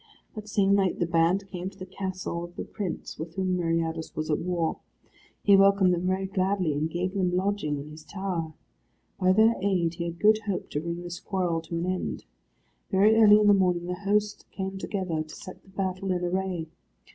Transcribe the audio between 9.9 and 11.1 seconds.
he had good hope to bring